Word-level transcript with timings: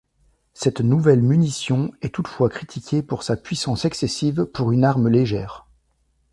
Cette 0.55 0.81
nouvelle 0.81 1.21
munition 1.21 1.91
est 2.01 2.09
toutefois 2.15 2.49
critiquée 2.49 3.03
pour 3.03 3.21
sa 3.21 3.37
puissance 3.37 3.85
excessive 3.85 4.45
pour 4.45 4.71
une 4.71 4.83
arme 4.83 5.07
légère. 5.07 5.67